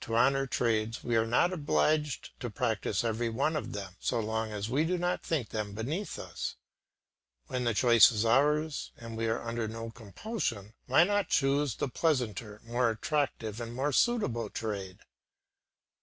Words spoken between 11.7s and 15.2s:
the pleasanter, more attractive and more suitable trade.